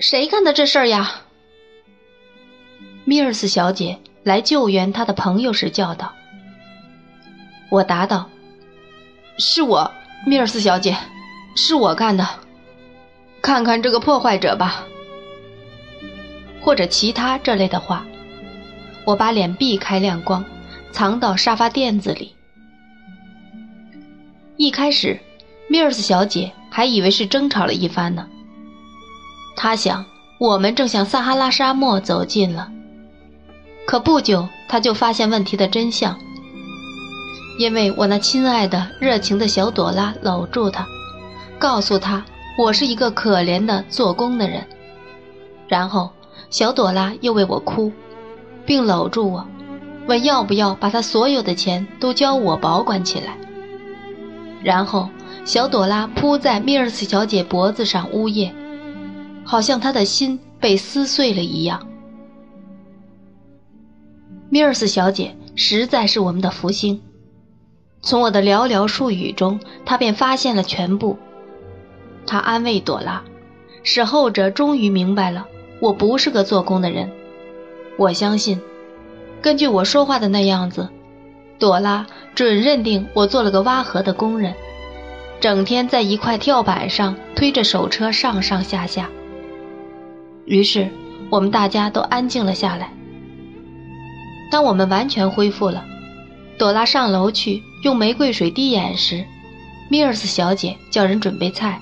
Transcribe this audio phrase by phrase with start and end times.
[0.00, 1.22] 谁干的这事儿呀？
[3.04, 6.14] 米尔斯小姐来救援她的朋友时叫道。
[7.68, 8.30] 我答道
[9.38, 9.90] ：“是我，
[10.24, 10.96] 米尔斯小姐，
[11.56, 12.24] 是我干的。
[13.42, 14.86] 看看这个破坏者吧。”
[16.62, 18.06] 或者其他这类的话。
[19.04, 20.44] 我把脸避开亮光，
[20.92, 22.36] 藏到沙发垫子里。
[24.56, 25.18] 一开始，
[25.68, 28.28] 米尔斯小姐还以为是争吵了一番呢。
[29.60, 30.04] 他想，
[30.38, 32.70] 我们正向撒哈拉沙漠走近了。
[33.88, 36.16] 可不久，他就发现问题的真相，
[37.58, 40.86] 因为我那亲爱的、热情的小朵拉搂住他，
[41.58, 42.24] 告诉他
[42.56, 44.64] 我是一个可怜的做工的人。
[45.66, 46.08] 然后，
[46.50, 47.90] 小朵拉又为我哭。
[48.64, 49.44] 并搂住我，
[50.06, 53.36] 问要不要把他所有的钱都交我保管起来。
[54.62, 55.08] 然后，
[55.44, 58.54] 小朵拉扑在米尔斯小姐脖子上呜咽，
[59.50, 61.88] 好像他的心被撕碎了一样。
[64.50, 67.00] 米尔斯小姐实在是我们的福星，
[68.02, 71.16] 从我的寥寥数语中，她便发现了全部。
[72.26, 73.24] 她安慰朵拉，
[73.82, 75.46] 使后者终于明白了
[75.80, 77.10] 我不是个做工的人。
[77.96, 78.60] 我相信，
[79.40, 80.86] 根据我说话的那样子，
[81.58, 84.52] 朵拉准认定我做了个挖河的工人，
[85.40, 89.08] 整天在一块跳板上推着手车上上下下。
[90.48, 90.88] 于是
[91.30, 92.90] 我们大家都安静了下来。
[94.50, 95.84] 当我们完全恢复了，
[96.58, 99.24] 朵拉上楼去用玫瑰水滴眼时，
[99.90, 101.78] 米尔斯小姐叫人准备菜。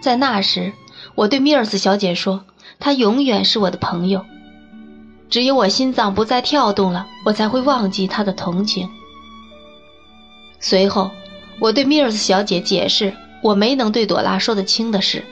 [0.00, 0.72] 在那时，
[1.16, 2.44] 我对米尔斯小姐说
[2.78, 4.24] ：“她永远是我的朋友。”
[5.28, 8.88] 只有我心脏不再跳动了，我才会忘记她的同情。
[10.60, 11.10] 随后，
[11.58, 15.24] 我对米尔斯小姐解释我没能对朵拉说得清的事。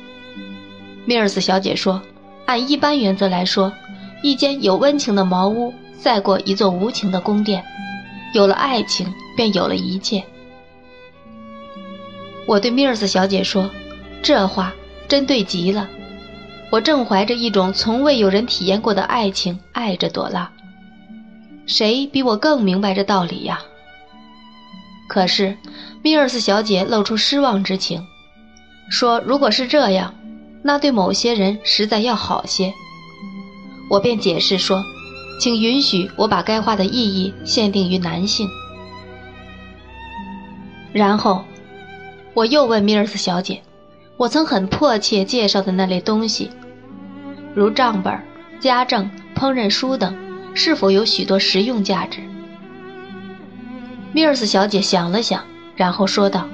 [1.08, 2.02] 米尔斯小姐说
[2.44, 3.72] ：“按一般原则来说，
[4.22, 7.64] 一间有温情的茅屋赛过一座无情的宫殿。
[8.34, 10.22] 有了爱情，便有了一切。”
[12.46, 13.70] 我对米尔斯小姐说
[14.20, 14.74] ：“这话
[15.08, 15.88] 真对极了。”
[16.70, 20.52] 我正怀着一种从未有人体验过的爱情爱着朵拉。
[21.64, 23.60] 谁比我更明白这道理呀？
[25.08, 25.56] 可是，
[26.02, 28.06] 米尔斯小姐露出失望之情，
[28.90, 30.12] 说：“如果是这样，
[30.62, 32.72] 那对某些人实在要好些。”
[33.90, 34.82] 我便解释说
[35.40, 38.48] ：“请允许我把该话的意义限定于男性。”
[40.92, 41.44] 然后，
[42.34, 43.62] 我又问米尔斯小姐。
[44.16, 46.50] 我曾很迫切介绍的那类东西，
[47.54, 48.20] 如账本、
[48.58, 50.12] 家政、烹饪书等，
[50.54, 52.18] 是否有许多实用价值？
[54.12, 55.44] 米尔斯小姐想了想，
[55.76, 56.48] 然后说道：“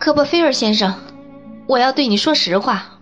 [0.00, 0.92] 科波菲尔先生，
[1.66, 2.98] 我要对你说实话。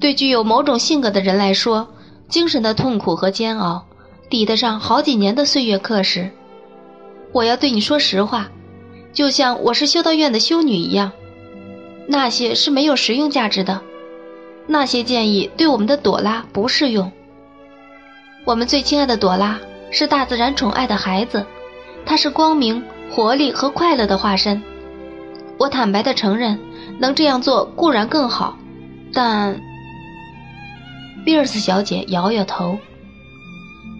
[0.00, 1.88] 对具有某种性格的人来说，
[2.28, 3.84] 精神的痛苦和煎熬，
[4.28, 6.30] 抵得上好几年的岁月课时。
[7.32, 8.48] 我要对你说实话，
[9.12, 11.12] 就像我是修道院的修女一样。”
[12.08, 13.80] 那些是没有实用价值的，
[14.66, 17.12] 那些建议对我们的朵拉不适用。
[18.44, 19.60] 我们最亲爱的朵拉
[19.92, 21.46] 是大自然宠爱的孩子，
[22.04, 24.60] 她是光明、活力和快乐的化身。
[25.56, 26.58] 我坦白的承认，
[27.00, 28.56] 能这样做固然更好，
[29.12, 29.60] 但……
[31.26, 32.78] 米尔斯小姐摇摇头。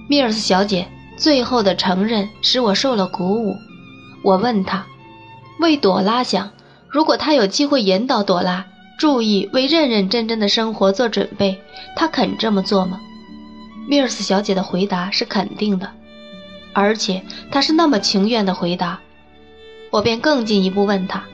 [0.09, 3.57] 米尔斯小姐最后的承认使我受了鼓舞。
[4.23, 4.85] 我问她，
[5.61, 6.51] 为朵拉想。
[6.89, 8.67] 如果她有机会引导朵拉
[8.99, 11.59] 注意为认认真真的生活做准备，
[11.97, 13.01] 她肯这么做吗？
[13.89, 15.91] 米尔斯小姐的回答是肯定的，
[16.73, 19.01] 而且她是那么情愿的回答。
[19.91, 21.25] 我便更进一步问她，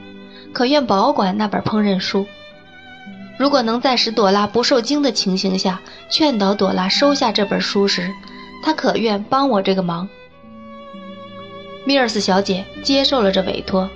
[0.57, 2.27] 可愿保管那本烹饪书？
[3.37, 8.11] 如果能在使朵拉不受惊的情形下劝导朵拉收下这本书时，
[8.63, 10.09] 她可愿帮我这个忙？
[11.85, 13.91] 米尔斯小姐接受了这委托。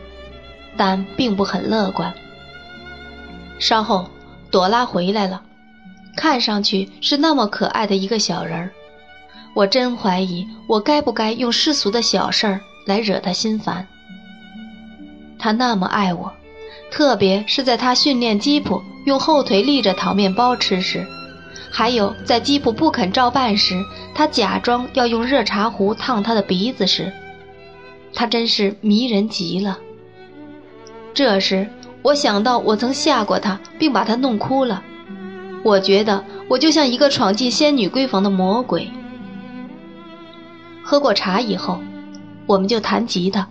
[0.77, 2.13] 但并不很乐观。
[3.59, 4.11] 稍后，
[4.51, 5.41] 朵拉回来了，
[6.15, 8.71] 看上去是那么可爱的一个小人儿。
[9.55, 13.87] 我真怀疑我该不该用世俗的小事儿来惹他心烦。
[15.39, 16.31] 他那么爱我，
[16.91, 21.07] 特别是在他训练吉普用后腿立着讨面包吃时，
[21.71, 23.83] 还有在吉普不肯照办时，
[24.15, 27.13] 他假装要用热茶壶烫他的鼻子时，
[28.13, 29.79] 他真是迷人极了。
[31.15, 31.69] 这时，
[32.03, 34.83] 我想到我曾吓过他，并把他弄哭了。
[35.63, 38.91] 我觉得我就像一个闯进仙女闺房的魔鬼。
[40.83, 41.81] 喝过茶以后，
[42.47, 43.49] 我们就弹吉他。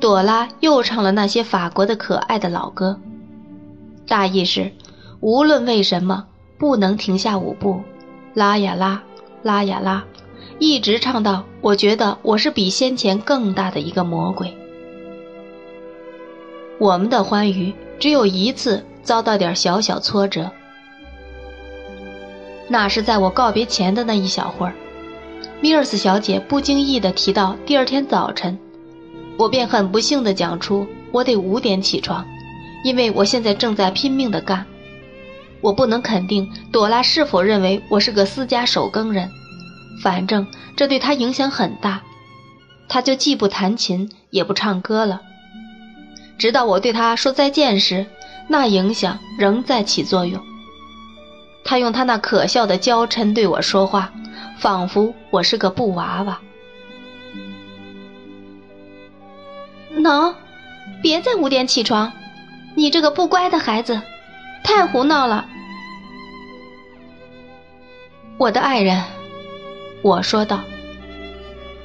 [0.00, 2.98] 朵拉又唱了那些法国的可爱的老歌，
[4.08, 4.72] 大意是：
[5.20, 6.24] 无论为什么，
[6.58, 7.82] 不能停下舞步，
[8.32, 9.02] 拉呀拉，
[9.42, 10.02] 拉呀拉，
[10.58, 14.56] 一直唱到我觉得我是比先前更大的一个魔鬼。
[16.78, 20.50] 我们的欢愉只有一次遭到点小小挫折，
[22.68, 24.72] 那是在我告别前的那一小会儿，
[25.60, 28.58] 米尔斯小姐不经意地提到第二天早晨，
[29.40, 32.26] 我便很不幸地讲出我得五点起床，
[32.84, 34.66] 因为我现在正在拼命地干。
[35.62, 39.30] 我不能肯定朵拉是否认为我是个私家守更人，
[40.02, 40.46] 反正
[40.76, 42.02] 这对她影响很大，
[42.86, 45.22] 她就既不弹琴也不唱歌了。
[46.36, 48.04] 直到我对她说再见时，
[48.46, 50.38] 那影响仍在起作用。
[51.64, 54.12] 她用她那可笑的娇嗔对我说话，
[54.58, 56.38] 仿佛我是个布娃娃。
[59.96, 60.34] 能，
[61.02, 62.12] 别再五点起床，
[62.74, 64.00] 你这个不乖的孩子。
[64.62, 65.46] 太胡闹了，
[68.38, 69.02] 我的爱人，
[70.02, 70.60] 我说道。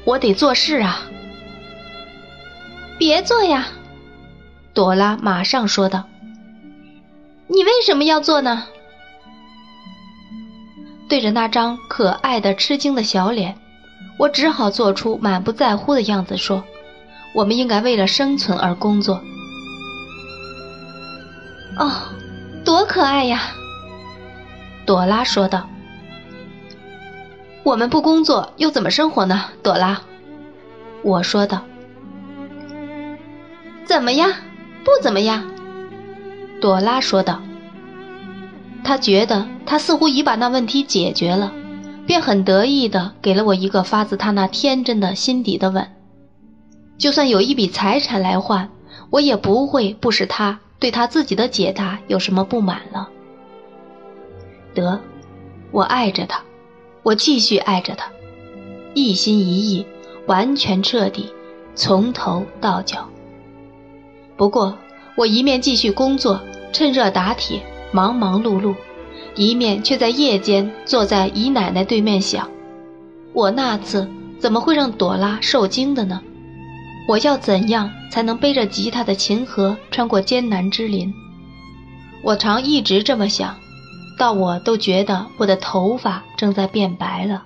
[0.04, 1.02] 我得做事啊。
[2.98, 3.68] 别做呀，
[4.74, 6.04] 朵拉马上说道。
[7.48, 8.66] 你为什么要做呢？
[11.08, 13.56] 对着那张可爱的吃惊的小脸，
[14.19, 16.63] 我只好做出满不在乎的样子说
[17.36, 19.22] ：“我们应该为了生存而工作。”
[21.78, 21.92] 哦。
[22.66, 23.44] 多可爱呀！
[24.88, 25.70] 朵拉说道。
[27.62, 30.02] “我们不工作又怎么生活呢？”朵拉，
[31.04, 31.62] 我说道。
[33.86, 34.34] “怎么样？
[34.84, 35.44] 不怎么样。”
[36.60, 37.40] 朵拉说道。
[38.84, 41.54] 他觉得他似乎已把那问题解决了，
[42.08, 45.88] 便很得意的给了我一个发自他那天真的心底的吻。
[46.97, 48.69] 就算有一笔财产来换，
[49.09, 50.59] 我也不会不使他。
[50.77, 53.09] 对他自己的解答有什么不满了？
[54.74, 55.00] 得，
[55.71, 56.44] 我爱着他，
[57.01, 58.12] 我继续爱着他，
[58.94, 59.86] 一心一意，
[60.27, 61.31] 完全彻底，
[61.75, 63.07] 从头到脚。
[64.36, 64.77] 不过，
[65.15, 66.39] 我一面继续工作，
[66.74, 67.62] 趁热打铁，
[67.94, 68.75] 忙忙碌碌，
[69.33, 72.48] 一面却在夜间坐在姨奶奶对面想：
[73.33, 74.07] 我那次
[74.38, 76.21] 怎么会让朵拉受惊的呢？
[77.07, 81.13] 我要怎样才能背着吉他的琴盒穿过艰难之林？
[82.24, 83.56] 我常一直这么想，
[84.18, 87.44] 到我都觉得我的头发正在变白了。